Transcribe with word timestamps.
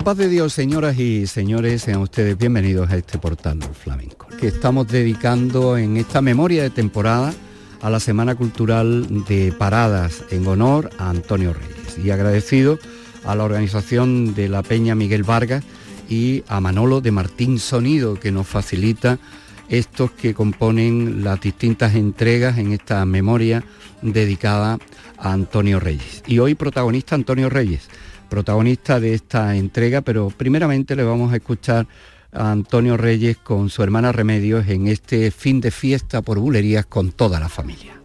La 0.00 0.04
paz 0.04 0.16
de 0.16 0.30
Dios, 0.30 0.54
señoras 0.54 0.98
y 0.98 1.26
señores, 1.26 1.82
sean 1.82 2.00
ustedes 2.00 2.38
bienvenidos 2.38 2.90
a 2.90 2.96
este 2.96 3.18
portal 3.18 3.58
flamenco, 3.62 4.28
que 4.38 4.46
estamos 4.46 4.88
dedicando 4.88 5.76
en 5.76 5.98
esta 5.98 6.22
memoria 6.22 6.62
de 6.62 6.70
temporada 6.70 7.34
a 7.82 7.90
la 7.90 8.00
Semana 8.00 8.34
Cultural 8.34 9.24
de 9.26 9.52
Paradas 9.52 10.24
en 10.30 10.46
honor 10.46 10.88
a 10.96 11.10
Antonio 11.10 11.52
Reyes 11.52 11.98
y 12.02 12.10
agradecido 12.10 12.78
a 13.26 13.34
la 13.34 13.44
organización 13.44 14.34
de 14.34 14.48
la 14.48 14.62
Peña 14.62 14.94
Miguel 14.94 15.22
Vargas 15.22 15.64
y 16.08 16.44
a 16.48 16.62
Manolo 16.62 17.02
de 17.02 17.10
Martín 17.10 17.58
Sonido 17.58 18.14
que 18.14 18.32
nos 18.32 18.46
facilita 18.46 19.18
estos 19.68 20.12
que 20.12 20.32
componen 20.32 21.24
las 21.24 21.42
distintas 21.42 21.94
entregas 21.94 22.56
en 22.56 22.72
esta 22.72 23.04
memoria 23.04 23.62
dedicada 24.00 24.78
a 25.18 25.32
Antonio 25.34 25.78
Reyes. 25.78 26.22
Y 26.26 26.38
hoy 26.38 26.54
protagonista 26.54 27.16
Antonio 27.16 27.50
Reyes 27.50 27.90
protagonista 28.30 28.98
de 28.98 29.12
esta 29.12 29.54
entrega, 29.56 30.00
pero 30.00 30.30
primeramente 30.30 30.96
le 30.96 31.04
vamos 31.04 31.32
a 31.32 31.36
escuchar 31.36 31.86
a 32.32 32.50
Antonio 32.50 32.96
Reyes 32.96 33.36
con 33.36 33.68
su 33.68 33.82
hermana 33.82 34.12
Remedios 34.12 34.66
en 34.68 34.86
este 34.86 35.30
fin 35.30 35.60
de 35.60 35.70
fiesta 35.70 36.22
por 36.22 36.38
bulerías 36.38 36.86
con 36.86 37.12
toda 37.12 37.38
la 37.38 37.50
familia. 37.50 37.99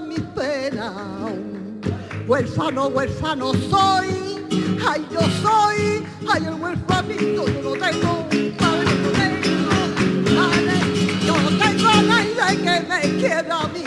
Mis 0.00 0.20
penas. 0.20 0.92
Huérfano, 2.26 2.88
huérfano 2.88 3.52
soy, 3.70 4.08
ay 4.86 5.06
yo 5.12 5.20
soy, 5.42 6.04
ay 6.28 6.44
el 6.44 6.54
huérfanito, 6.54 7.46
yo 7.46 7.62
no 7.62 7.70
tengo, 7.72 8.26
padre 8.58 8.92
no 9.02 9.10
tengo, 9.20 9.74
padre, 10.36 10.76
yo 11.24 11.34
tengo 11.56 11.88
a 11.88 12.02
nadie 12.02 12.56
que 12.62 12.74
me 12.88 13.00
quiera 13.20 13.60
a 13.60 13.68
mí. 13.68 13.84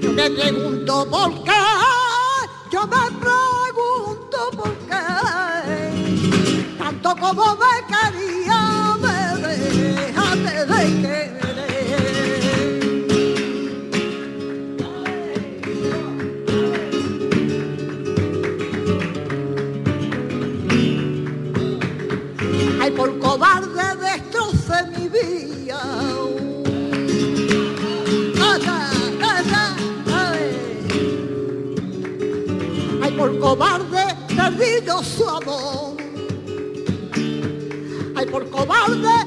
Yo 0.00 0.12
me 0.12 0.30
pregunto 0.30 1.06
por 1.10 1.45
como 7.26 7.56
me 7.56 7.74
quería, 7.90 8.60
me 9.02 9.18
dejaste 9.48 10.54
de 10.70 10.82
querer. 11.02 11.26
Ay, 22.80 22.90
por 22.92 23.18
cobarde 23.18 23.86
destroce 24.06 24.76
mi 24.96 25.08
vida. 25.08 25.80
Ay, 33.02 33.12
por 33.18 33.38
cobarde 33.40 34.04
perdido 34.36 35.02
su 35.02 35.28
amor 35.28 35.65
cobarde, 38.50 39.25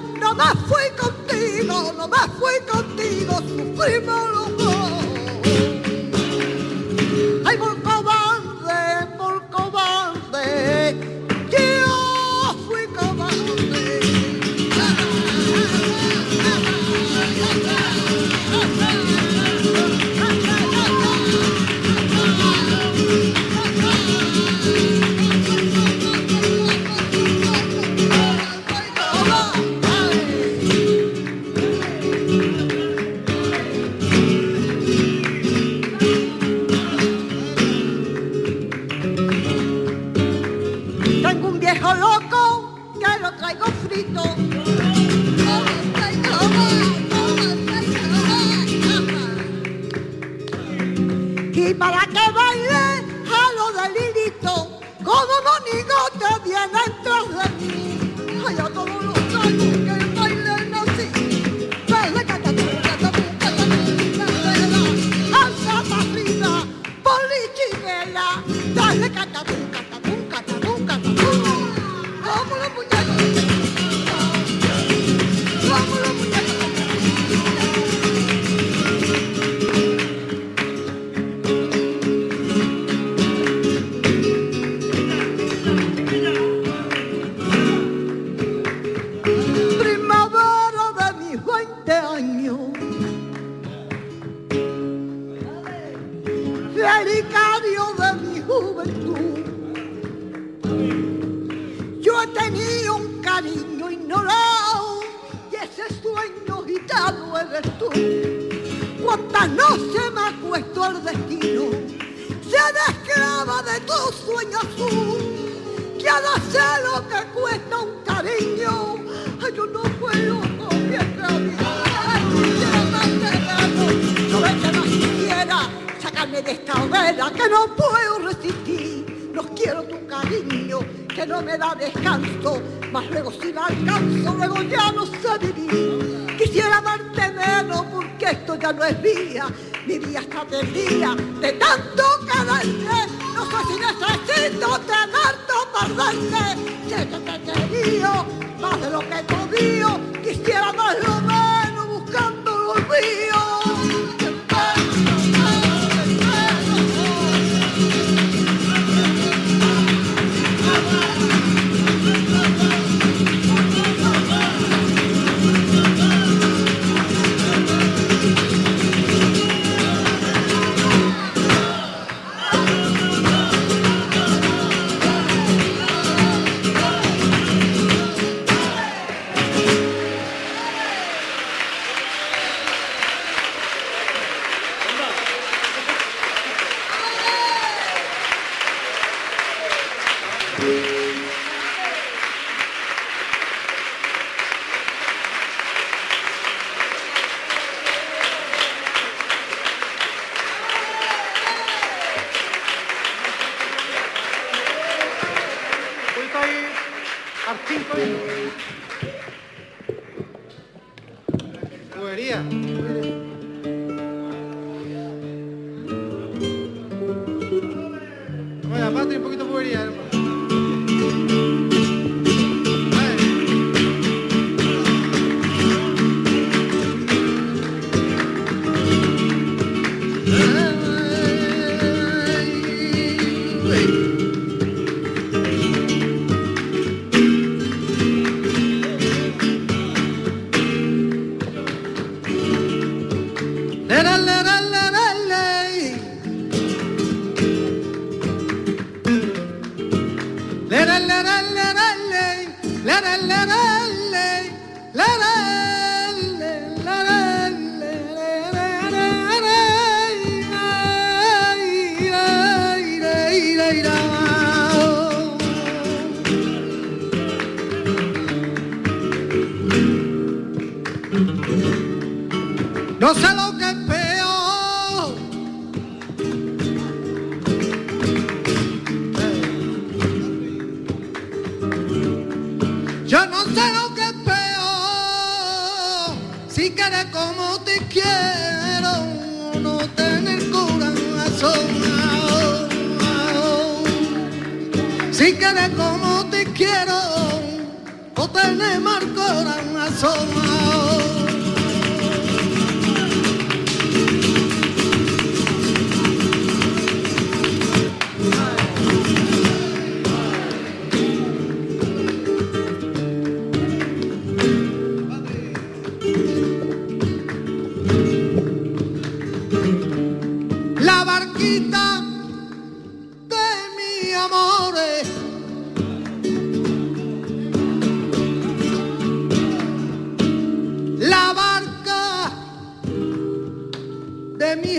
esta 126.48 126.74
hoguera 126.82 127.32
que 127.32 127.50
no 127.50 127.76
puedo 127.76 128.20
resistir. 128.20 129.32
No 129.34 129.44
quiero 129.56 129.84
tu 129.84 130.06
cariño 130.08 130.80
que 131.14 131.26
no 131.26 131.42
me 131.42 131.58
da 131.58 131.76
descanso, 131.76 132.62
mas 132.92 133.10
luego 133.10 133.32
si 133.32 133.52
la 133.54 133.66
alcanzo, 133.66 134.34
luego 134.34 134.62
ya 134.64 134.92
no 134.92 135.06
sé 135.06 135.38
vivir. 135.40 136.36
Quisiera 136.38 136.82
darte 136.82 137.32
menos 137.34 137.86
porque 137.92 138.26
esto 138.26 138.56
ya 138.56 138.72
no 138.74 138.84
es 138.86 139.02
vía, 139.02 139.48
mi 139.86 140.00
día 140.00 140.20
está 140.22 140.46
perdida 140.46 141.16
de 141.16 141.52
tanto 141.54 142.04
quererte. 142.26 143.00
No 143.36 143.46
sé 143.46 143.58
si 143.68 143.76
necesito 143.80 144.80
tener 144.80 145.34
tu 145.48 145.60
perderte, 145.78 146.44
sé 146.90 147.08
que 147.10 147.20
te 147.20 147.52
querido 147.52 148.26
más 148.60 148.82
de 148.82 148.90
lo 148.90 149.00
que 149.00 149.24
podido, 149.24 150.00
quisiera 150.24 150.72
más 150.74 150.96
lo 151.06 151.22
menos 151.22 151.88
buscando 151.88 152.52
lo 152.58 152.76
mío. 152.76 153.59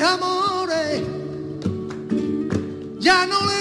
mis 0.00 0.08
amores 0.08 1.02
ya 3.00 3.26
no 3.26 3.38
le 3.46 3.59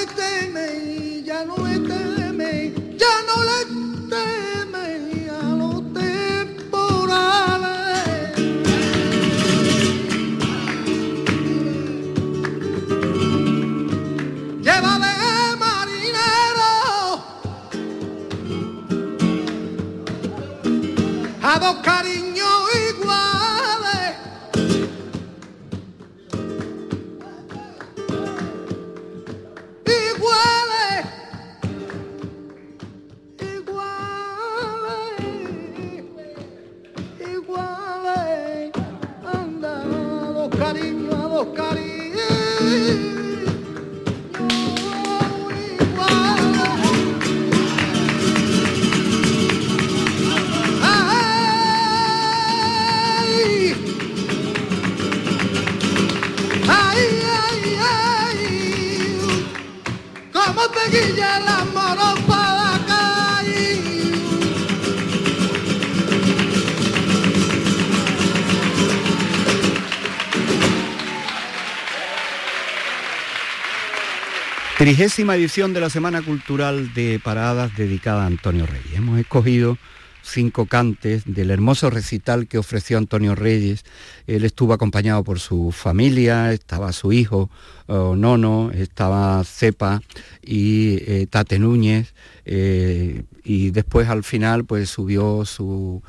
Trigésima 74.90 75.36
edición 75.36 75.72
de 75.72 75.82
la 75.82 75.92
Semana 75.92 76.24
Cultural 76.24 76.96
de 76.96 77.20
Paradas 77.24 77.78
dedicada 77.78 78.24
a 78.24 78.26
Antonio 78.26 78.66
Reyes. 78.66 78.96
Hemos 78.96 79.20
escogido 79.20 79.78
cinco 80.24 80.66
cantes 80.66 81.24
del 81.26 81.52
hermoso 81.52 81.90
recital 81.90 82.48
que 82.48 82.58
ofreció 82.58 82.98
Antonio 82.98 83.36
Reyes. 83.36 83.84
Él 84.28 84.46
estuvo 84.46 84.74
acompañado 84.74 85.24
por 85.24 85.40
su 85.40 85.72
familia, 85.72 86.52
estaba 86.54 86.92
su 86.94 87.12
hijo 87.12 87.50
Nono, 87.88 88.72
estaba 88.72 89.44
Cepa 89.44 90.02
y 90.44 90.98
eh, 91.08 91.28
Tate 91.30 91.60
Núñez. 91.60 92.14
Eh, 92.46 93.24
y 93.44 93.72
después 93.72 94.10
al 94.10 94.24
final 94.24 94.66
pues 94.66 94.90
subió 94.90 95.44
su, 95.46 96.02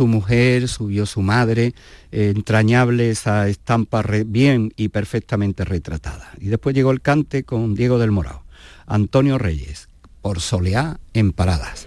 mujer, 0.00 0.68
subió 0.68 1.06
su 1.06 1.22
madre, 1.22 1.74
entrañable 2.10 3.10
esa 3.10 3.48
estampa 3.48 4.02
bien 4.26 4.72
y 4.76 4.88
perfectamente 4.88 5.64
retratada. 5.64 6.32
Y 6.40 6.48
después 6.48 6.74
llegó 6.74 6.90
el 6.90 7.00
cante 7.00 7.44
con 7.44 7.74
Diego 7.74 7.98
del 7.98 8.10
Morao, 8.10 8.42
Antonio 8.86 9.38
Reyes, 9.38 9.88
por 10.22 10.40
Soleá 10.40 10.98
en 11.14 11.32
Paradas. 11.32 11.86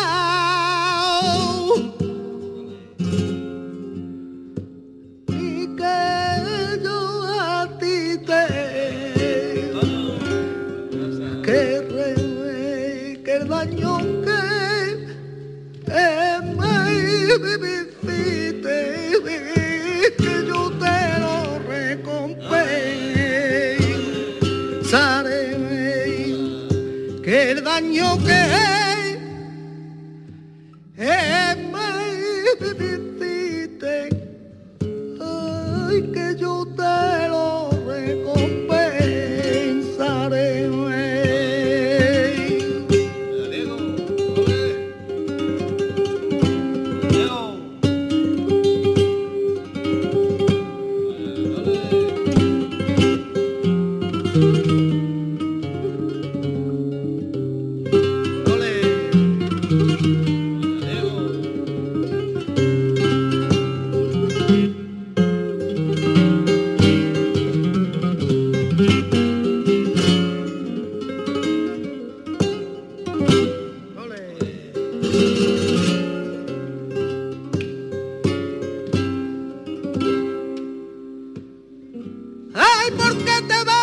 ay, 82.81 82.91
¿por 82.91 83.17
qué 83.23 83.41
te 83.47 83.63
vas? 83.63 83.80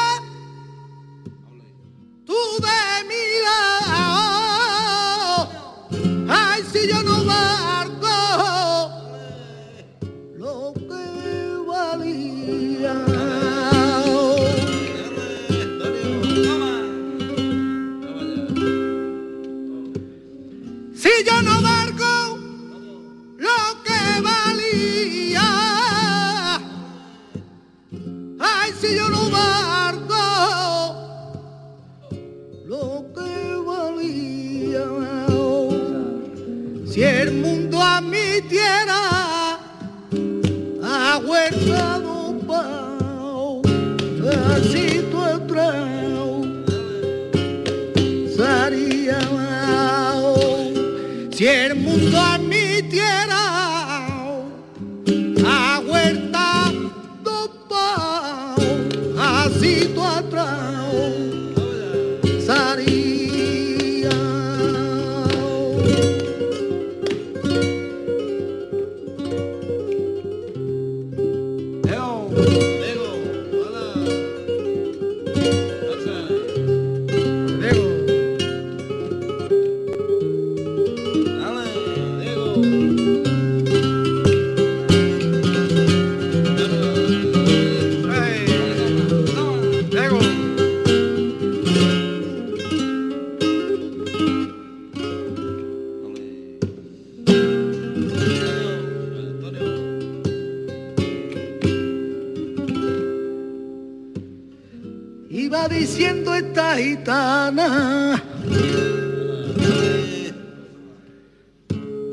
diciendo 105.68 106.34
esta 106.34 106.76
gitana? 106.76 108.22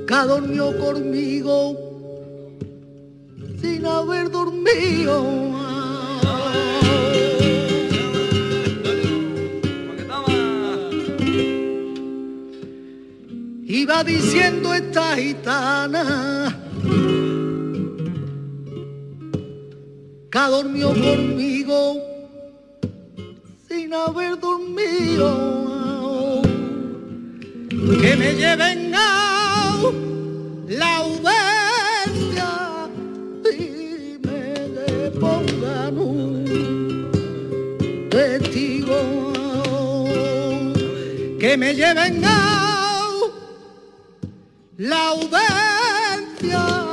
Que 0.08 0.16
dormió 0.28 0.78
conmigo 0.78 1.76
sin 3.62 3.86
haber 3.86 4.30
dormido. 4.30 5.56
Iba 13.68 14.04
diciendo 14.04 14.74
esta 14.74 15.16
gitana 15.16 16.56
que 20.32 20.40
dormió 20.40 20.90
conmigo 20.90 22.15
haber 24.06 24.40
dormido, 24.40 25.30
que 28.02 28.16
me 28.16 28.36
lleven 28.36 28.94
a 28.94 29.82
la 30.68 30.98
audiencia 30.98 32.50
y 33.46 34.18
me 34.26 34.68
le 34.76 35.12
pongan 35.12 35.98
un 35.98 37.10
testigo, 38.10 39.34
que 41.40 41.58
me 41.58 41.74
lleven 41.74 42.24
a 42.26 43.12
la 44.78 45.08
audiencia. 45.10 46.85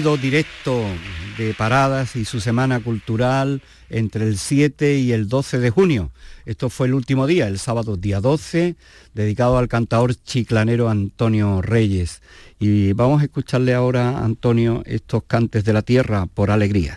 Directo 0.00 0.82
de 1.36 1.52
Paradas 1.52 2.16
y 2.16 2.24
su 2.24 2.40
semana 2.40 2.80
cultural 2.80 3.60
entre 3.90 4.26
el 4.26 4.38
7 4.38 4.96
y 4.96 5.12
el 5.12 5.28
12 5.28 5.58
de 5.58 5.68
junio. 5.68 6.10
Esto 6.46 6.70
fue 6.70 6.86
el 6.86 6.94
último 6.94 7.26
día, 7.26 7.48
el 7.48 7.58
sábado 7.58 7.98
día 7.98 8.20
12, 8.20 8.76
dedicado 9.12 9.58
al 9.58 9.68
cantador 9.68 10.14
chiclanero 10.14 10.88
Antonio 10.88 11.60
Reyes. 11.60 12.22
Y 12.58 12.94
vamos 12.94 13.20
a 13.20 13.24
escucharle 13.24 13.74
ahora, 13.74 14.24
Antonio, 14.24 14.82
estos 14.86 15.24
cantes 15.24 15.64
de 15.64 15.74
la 15.74 15.82
tierra 15.82 16.24
por 16.24 16.50
alegría. 16.50 16.96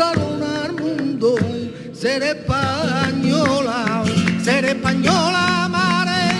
al 0.00 0.72
mundo 0.74 1.34
ser 1.92 2.22
española, 2.22 4.04
ser 4.42 4.64
española, 4.64 5.68
mare, 5.70 6.32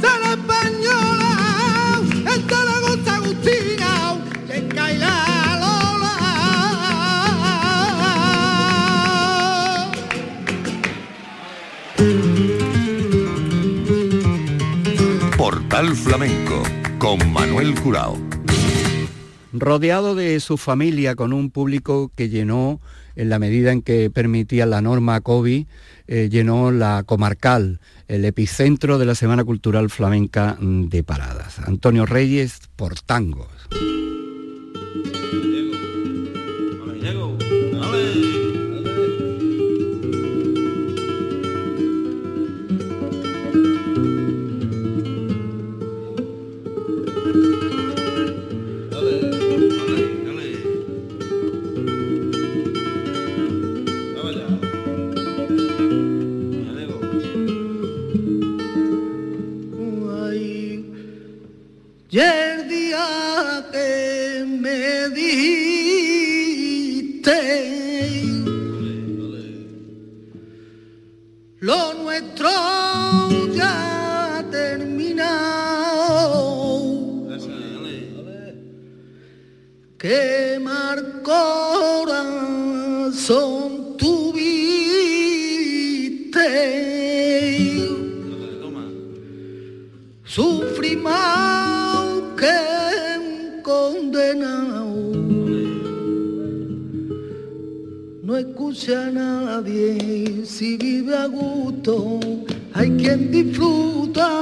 ser 0.00 0.22
española, 0.38 2.00
esta 2.36 2.64
la 2.64 2.80
gusta 2.86 3.14
Agustina, 3.16 4.16
que 4.46 4.68
cae 4.68 4.98
la 4.98 5.58
lola. 5.60 6.14
Portal 15.36 15.96
Flamenco 15.96 16.62
con 16.98 17.32
Manuel 17.32 17.74
Curao 17.80 18.16
rodeado 19.52 20.14
de 20.14 20.38
su 20.40 20.56
familia 20.56 21.16
con 21.16 21.32
un 21.32 21.50
público 21.50 22.12
que 22.14 22.28
llenó 22.28 22.80
en 23.16 23.28
la 23.28 23.38
medida 23.38 23.72
en 23.72 23.82
que 23.82 24.10
permitía 24.10 24.66
la 24.66 24.80
norma 24.80 25.20
COVID, 25.20 25.66
eh, 26.06 26.28
llenó 26.30 26.70
la 26.70 27.02
comarcal, 27.04 27.80
el 28.08 28.24
epicentro 28.24 28.98
de 28.98 29.06
la 29.06 29.14
Semana 29.14 29.44
Cultural 29.44 29.90
Flamenca 29.90 30.56
de 30.60 31.02
Paradas. 31.02 31.58
Antonio 31.60 32.06
Reyes 32.06 32.60
por 32.76 33.00
tangos. 33.00 33.59
no 98.30 98.36
escucha 98.36 99.08
a 99.08 99.10
nadie 99.10 100.46
si 100.46 100.76
vive 100.76 101.16
a 101.16 101.26
gusto. 101.26 102.20
Hay 102.74 102.90
quien 102.92 103.32
disfruta, 103.32 104.40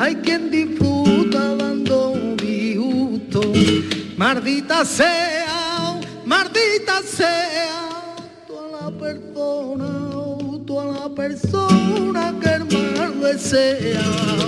hay 0.00 0.16
quien 0.16 0.50
disfruta 0.50 1.54
dando 1.54 2.14
mi 2.42 2.74
gusto. 2.74 3.40
Maldita 4.16 4.84
sea, 4.84 6.00
maldita 6.26 7.02
sea, 7.04 8.16
toda 8.48 8.90
la 8.90 8.98
persona, 8.98 10.10
toda 10.66 10.84
la 10.86 11.14
persona 11.14 12.34
que 12.40 12.48
el 12.48 12.64
mal 12.98 13.20
desea. 13.20 14.40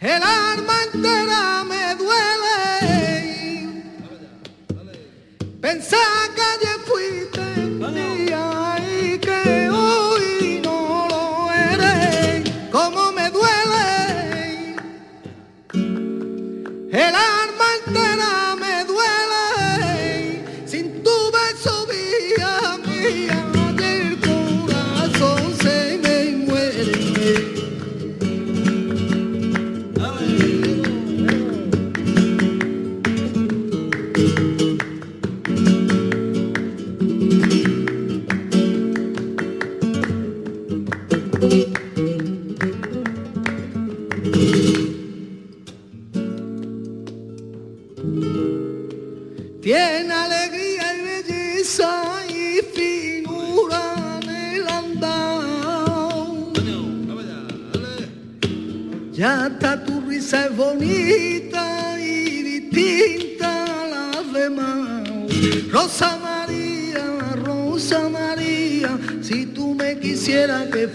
el 0.00 0.22
alma 0.22 0.72
entera. 0.92 1.59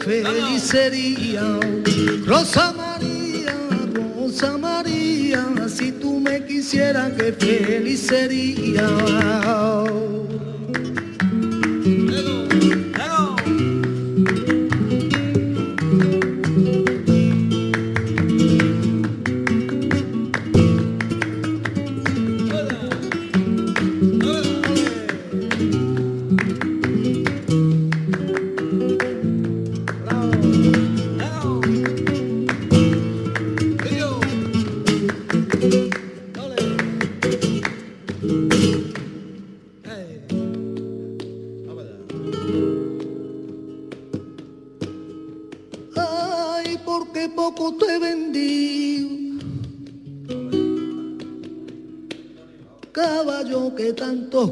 felicidade. 0.06 1.05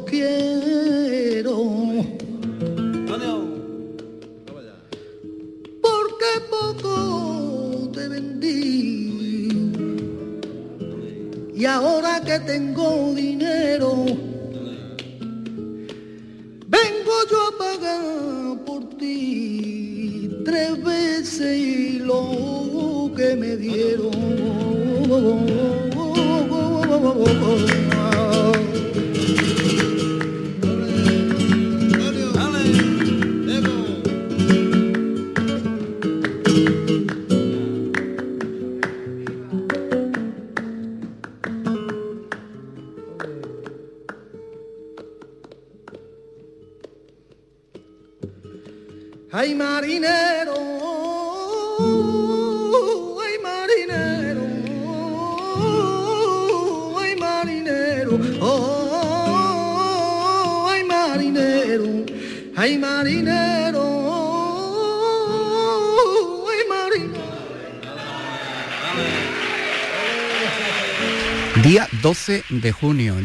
Quiero. 0.02 0.33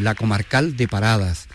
La 0.10 0.16
comarcal 0.16 0.76
de 0.76 0.88
Paradas, 0.88 1.48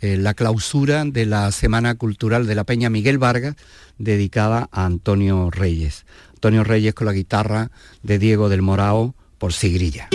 eh, 0.00 0.16
la 0.16 0.34
clausura 0.34 1.04
de 1.04 1.26
la 1.26 1.52
Semana 1.52 1.94
Cultural 1.94 2.44
de 2.44 2.56
la 2.56 2.64
Peña 2.64 2.90
Miguel 2.90 3.18
Vargas, 3.18 3.54
dedicada 3.98 4.68
a 4.72 4.84
Antonio 4.84 5.48
Reyes. 5.52 6.06
Antonio 6.34 6.64
Reyes 6.64 6.92
con 6.92 7.06
la 7.06 7.12
guitarra 7.12 7.70
de 8.02 8.18
Diego 8.18 8.48
del 8.48 8.62
Morao 8.62 9.14
por 9.38 9.52
Sigrilla. 9.52 10.08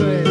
Eso 0.00 0.10
es. 0.12 0.29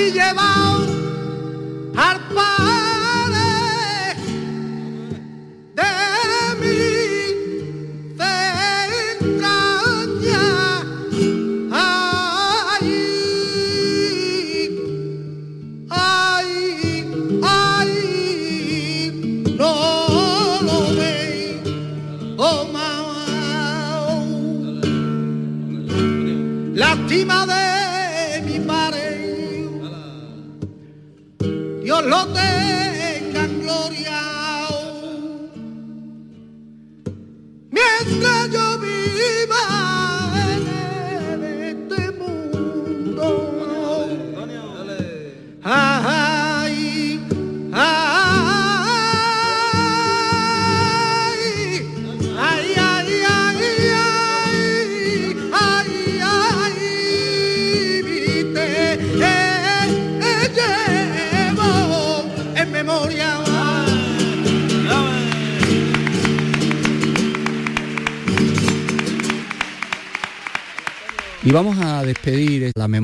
Sabí 0.00 0.12
llevar 0.12 0.99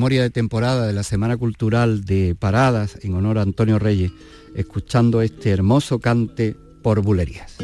memoria 0.07 0.23
de 0.23 0.29
temporada 0.29 0.87
de 0.87 0.93
la 0.93 1.03
Semana 1.03 1.35
Cultural 1.35 2.05
de 2.05 2.33
Paradas 2.33 2.97
en 3.03 3.13
honor 3.13 3.39
a 3.39 3.41
Antonio 3.41 3.77
Reyes, 3.77 4.13
escuchando 4.55 5.21
este 5.21 5.49
hermoso 5.49 5.99
cante 5.99 6.55
por 6.81 7.01
bulerías. 7.01 7.57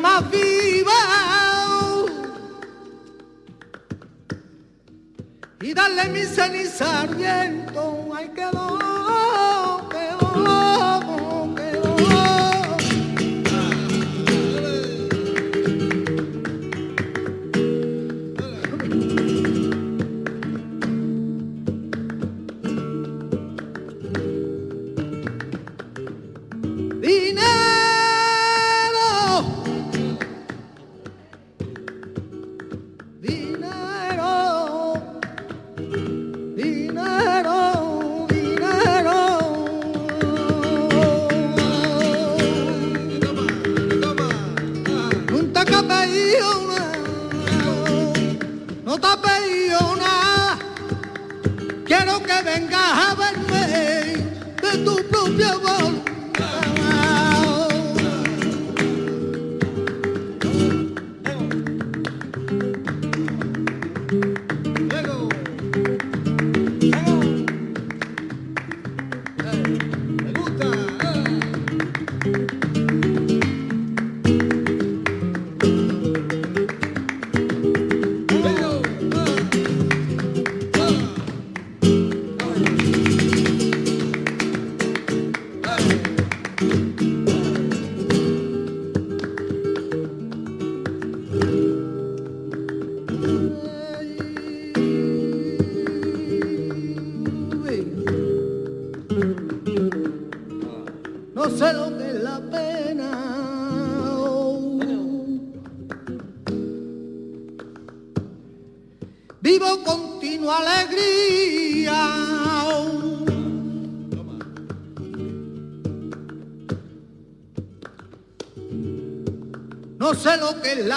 my 0.00 0.22
feet. 0.30 0.49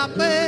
Lo 0.03 0.42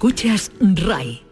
Escuchas 0.00 0.50
RAI 0.60 1.29